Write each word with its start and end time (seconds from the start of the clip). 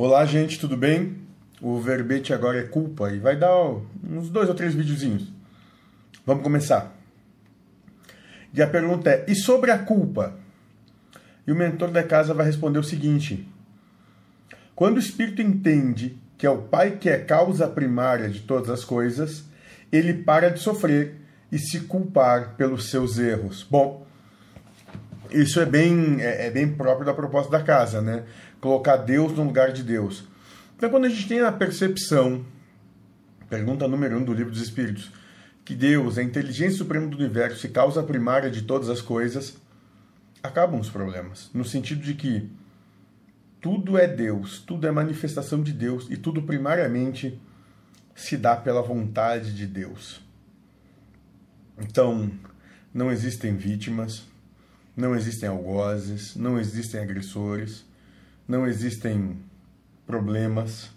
Olá, 0.00 0.24
gente, 0.24 0.60
tudo 0.60 0.76
bem? 0.76 1.16
O 1.60 1.80
verbete 1.80 2.32
agora 2.32 2.60
é 2.60 2.62
culpa 2.62 3.10
e 3.10 3.18
vai 3.18 3.34
dar 3.34 3.52
uns 4.08 4.30
dois 4.30 4.48
ou 4.48 4.54
três 4.54 4.72
videozinhos. 4.72 5.26
Vamos 6.24 6.44
começar. 6.44 6.96
E 8.54 8.62
a 8.62 8.66
pergunta 8.68 9.10
é: 9.10 9.24
e 9.26 9.34
sobre 9.34 9.72
a 9.72 9.78
culpa? 9.80 10.38
E 11.44 11.50
o 11.50 11.56
mentor 11.56 11.90
da 11.90 12.04
casa 12.04 12.32
vai 12.32 12.46
responder 12.46 12.78
o 12.78 12.84
seguinte: 12.84 13.52
Quando 14.72 14.98
o 14.98 15.00
espírito 15.00 15.42
entende 15.42 16.16
que 16.38 16.46
é 16.46 16.50
o 16.50 16.62
pai 16.62 16.92
que 16.92 17.10
é 17.10 17.18
causa 17.18 17.66
primária 17.66 18.28
de 18.28 18.42
todas 18.42 18.70
as 18.70 18.84
coisas, 18.84 19.46
ele 19.90 20.14
para 20.14 20.48
de 20.48 20.60
sofrer 20.60 21.16
e 21.50 21.58
se 21.58 21.80
culpar 21.80 22.54
pelos 22.54 22.88
seus 22.88 23.18
erros. 23.18 23.66
Bom, 23.68 24.06
isso 25.30 25.60
é 25.60 25.66
bem, 25.66 26.20
é, 26.20 26.46
é, 26.46 26.50
bem 26.50 26.74
próprio 26.74 27.06
da 27.06 27.14
proposta 27.14 27.50
da 27.50 27.62
casa, 27.62 28.00
né? 28.00 28.24
Colocar 28.60 28.96
Deus 28.96 29.32
no 29.32 29.44
lugar 29.44 29.72
de 29.72 29.82
Deus. 29.82 30.24
Então, 30.76 30.90
quando 30.90 31.06
a 31.06 31.08
gente 31.08 31.26
tem 31.26 31.40
a 31.40 31.52
percepção, 31.52 32.44
pergunta 33.48 33.88
número 33.88 34.18
um 34.18 34.24
do 34.24 34.32
livro 34.32 34.50
dos 34.50 34.62
Espíritos, 34.62 35.12
que 35.64 35.74
Deus, 35.74 36.18
a 36.18 36.22
inteligência 36.22 36.78
suprema 36.78 37.06
do 37.06 37.16
universo, 37.16 37.58
se 37.58 37.68
causa 37.68 38.02
primária 38.02 38.50
de 38.50 38.62
todas 38.62 38.88
as 38.88 39.00
coisas, 39.00 39.56
acabam 40.42 40.80
os 40.80 40.88
problemas. 40.88 41.50
No 41.52 41.64
sentido 41.64 42.00
de 42.00 42.14
que 42.14 42.50
tudo 43.60 43.98
é 43.98 44.06
Deus, 44.06 44.60
tudo 44.60 44.86
é 44.86 44.90
manifestação 44.90 45.62
de 45.62 45.72
Deus 45.72 46.06
e 46.10 46.16
tudo 46.16 46.42
primariamente 46.42 47.40
se 48.14 48.36
dá 48.36 48.56
pela 48.56 48.82
vontade 48.82 49.54
de 49.54 49.66
Deus. 49.66 50.20
Então, 51.78 52.30
não 52.92 53.10
existem 53.12 53.56
vítimas, 53.56 54.24
não 54.98 55.14
existem 55.14 55.48
algozes, 55.48 56.34
não 56.34 56.58
existem 56.58 57.00
agressores, 57.00 57.86
não 58.48 58.66
existem 58.66 59.38
problemas. 60.04 60.90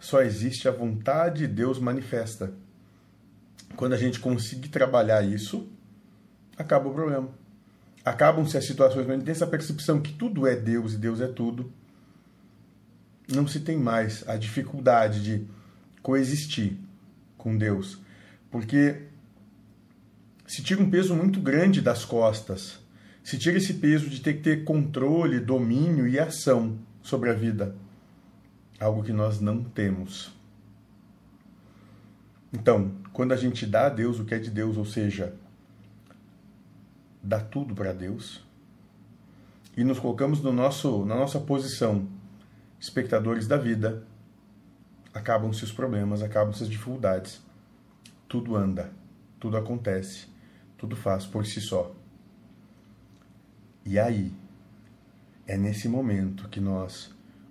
Só 0.00 0.22
existe 0.22 0.66
a 0.66 0.72
vontade 0.72 1.46
de 1.46 1.46
Deus 1.46 1.78
manifesta. 1.78 2.52
Quando 3.76 3.92
a 3.92 3.96
gente 3.96 4.18
conseguir 4.18 4.70
trabalhar 4.70 5.22
isso, 5.22 5.70
acaba 6.58 6.88
o 6.88 6.92
problema. 6.92 7.28
Acabam-se 8.04 8.58
as 8.58 8.64
situações 8.64 9.08
onde 9.08 9.24
tem 9.24 9.30
essa 9.30 9.46
percepção 9.46 10.02
que 10.02 10.12
tudo 10.12 10.44
é 10.44 10.56
Deus 10.56 10.94
e 10.94 10.98
Deus 10.98 11.20
é 11.20 11.28
tudo. 11.28 11.72
Não 13.32 13.46
se 13.46 13.60
tem 13.60 13.78
mais 13.78 14.28
a 14.28 14.36
dificuldade 14.36 15.22
de 15.22 15.46
coexistir 16.02 16.76
com 17.38 17.56
Deus. 17.56 18.00
Porque 18.50 19.11
se 20.52 20.62
tira 20.62 20.82
um 20.82 20.90
peso 20.90 21.16
muito 21.16 21.40
grande 21.40 21.80
das 21.80 22.04
costas. 22.04 22.78
Se 23.24 23.38
tira 23.38 23.56
esse 23.56 23.72
peso 23.72 24.10
de 24.10 24.20
ter 24.20 24.34
que 24.34 24.42
ter 24.42 24.64
controle, 24.64 25.40
domínio 25.40 26.06
e 26.06 26.20
ação 26.20 26.78
sobre 27.00 27.30
a 27.30 27.32
vida. 27.32 27.74
Algo 28.78 29.02
que 29.02 29.14
nós 29.14 29.40
não 29.40 29.64
temos. 29.64 30.30
Então, 32.52 32.92
quando 33.14 33.32
a 33.32 33.36
gente 33.36 33.64
dá 33.64 33.86
a 33.86 33.88
Deus 33.88 34.20
o 34.20 34.26
que 34.26 34.34
é 34.34 34.38
de 34.38 34.50
Deus, 34.50 34.76
ou 34.76 34.84
seja, 34.84 35.34
dá 37.22 37.40
tudo 37.40 37.74
para 37.74 37.94
Deus, 37.94 38.44
e 39.74 39.82
nos 39.82 39.98
colocamos 39.98 40.42
no 40.42 40.52
nosso, 40.52 41.06
na 41.06 41.14
nossa 41.14 41.40
posição, 41.40 42.06
espectadores 42.78 43.46
da 43.46 43.56
vida, 43.56 44.04
acabam-se 45.14 45.64
os 45.64 45.72
problemas, 45.72 46.22
acabam-se 46.22 46.62
as 46.62 46.68
dificuldades. 46.68 47.40
Tudo 48.28 48.54
anda, 48.54 48.92
tudo 49.40 49.56
acontece 49.56 50.30
tudo 50.82 50.96
faz 50.96 51.24
por 51.24 51.46
si 51.46 51.60
só. 51.60 51.94
E 53.86 54.00
aí, 54.00 54.34
é 55.46 55.56
nesse 55.56 55.88
momento 55.88 56.48
que 56.48 56.58
nós 56.58 57.14